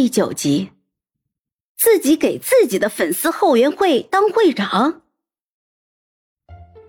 [0.00, 0.70] 第九集，
[1.76, 5.02] 自己给自己的粉丝后援会当会长。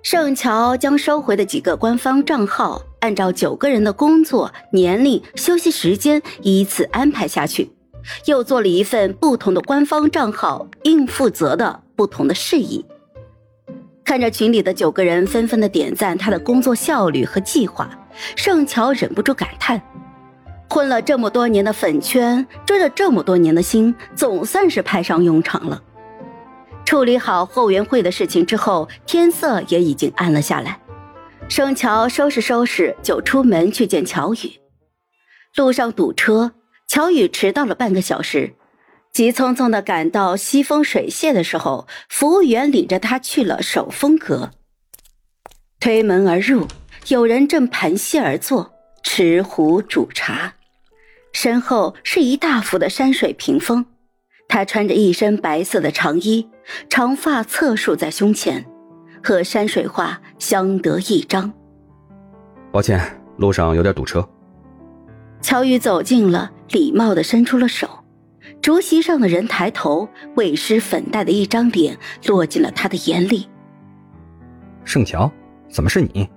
[0.02, 7.74] 盛乔将收回的几个官方账号，按照九个人的工作、年龄、休息时间依次安排下去，
[8.28, 12.86] 又做了一份不同的官方账号，应负责的不同的事宜。
[14.06, 17.90] 看着群里的九个人纷纷的点赞他的工作效率和计划，
[18.38, 19.82] 盛乔忍不住感叹。
[20.74, 25.84] 混了这么多年的粉圈，追了这么多年的星，总算是派上用场了。
[26.86, 30.80] 处理好后援会的事情之后，天色也已经暗了下来。
[31.50, 34.62] 生乔收拾收拾，就出门去见乔宇。
[35.58, 36.54] 路上堵车，
[36.88, 38.54] 乔宇迟到了半个小时，
[39.12, 44.52] 急匆匆的赶到西风水榭的时候，服务员领着他去了手风阁。
[45.82, 46.66] 推门而入，
[47.10, 48.72] 有人正盘膝而坐，
[49.04, 50.54] 持壶煮茶。
[51.44, 53.84] 身后是一大幅的山水屏风，
[54.48, 56.48] 他穿着一身白色的长衣，
[56.88, 58.64] 长发侧束在胸前，
[59.24, 61.52] 和山水画相得益彰。
[62.72, 63.02] 抱歉，
[63.38, 64.24] 路上有点堵车。
[65.42, 67.90] 乔宇走近了，礼貌的伸出了手。
[68.62, 71.98] 竹席上的人抬头，未施粉黛的一张脸
[72.28, 73.50] 落进了他的眼里。
[74.86, 75.32] 盛乔，
[75.68, 76.30] 怎么是你？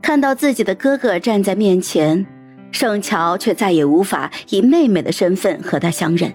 [0.00, 2.24] 看到自己的哥哥站在面前。
[2.72, 6.34] 盛乔却再也无法以妹妹的身份和他相认，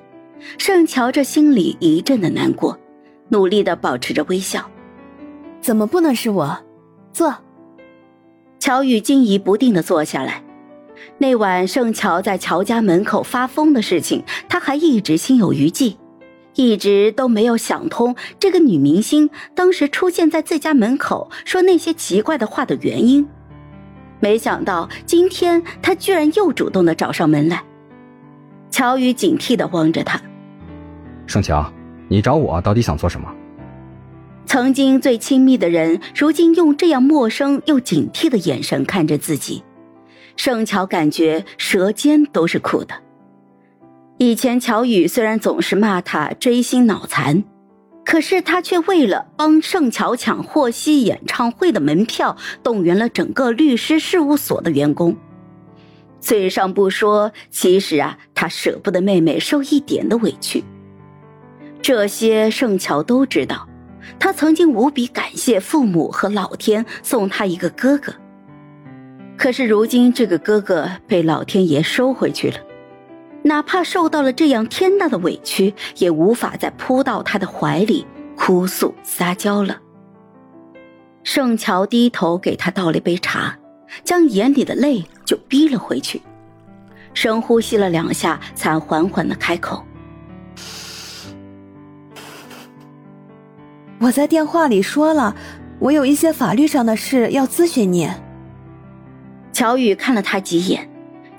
[0.57, 2.77] 盛乔这心里一阵的难过，
[3.29, 4.69] 努力的保持着微笑。
[5.61, 6.57] 怎么不能是我？
[7.13, 7.35] 坐。
[8.59, 10.43] 乔宇惊疑不定的坐下来。
[11.17, 15.97] 那晚盛乔在乔家门口发疯的事情，他还一直心有余悸，
[16.55, 23.27] 一直都没有想通这个女明星当时出现在自家门口说那些奇怪的话的原因。
[24.21, 27.61] 没想到今天他居然又主动的找上门来。
[28.69, 30.21] 乔宇警惕的望着他，
[31.27, 31.69] 盛乔，
[32.07, 33.27] 你找我到底想做什么？
[34.45, 39.63] 曾经最亲密的人，如今用这样陌生又警惕的眼神看着自己，
[40.35, 42.93] 盛乔感觉舌尖都是苦的。
[44.17, 47.43] 以前乔宇虽然总是骂他追星脑残。
[48.03, 55.15] 可是他却为了帮盛乔抢霍希演唱会的门票，动员了整个律师事务所的员工。
[56.19, 60.63] 嘴上不说，其实啊，他舍不得妹妹受一点的委屈。
[61.81, 63.67] 这些盛乔都知道，
[64.19, 68.13] 他曾经无比感谢父母和老天送他一个哥哥。
[69.37, 72.57] 可是如今，这个哥哥被老天爷收回去了。
[73.43, 79.79] 哪怕受到了这样天大的委屈，也无法再扑到他的怀里哭诉撒娇了。
[81.23, 83.57] 盛乔低头给他倒了一杯茶，
[84.03, 86.21] 将眼里的泪就逼了回去，
[87.13, 89.83] 深呼吸了两下，才缓缓的开口
[93.99, 95.35] ：“我在电话里说了，
[95.79, 98.09] 我有一些法律上的事要咨询你。”
[99.53, 100.90] 乔宇看了他几眼。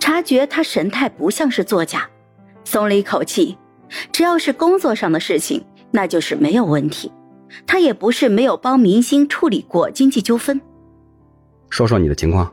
[0.03, 2.11] 察觉他神态不像是作假，
[2.65, 3.57] 松了一口气。
[4.11, 7.13] 只要是工作上的事情，那就是没有问题。
[7.69, 10.61] 他也不是没有帮明星处理过经济纠纷。
[11.71, 12.53] 说说你的情况。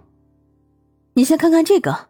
[1.16, 2.09] 你先看看这个。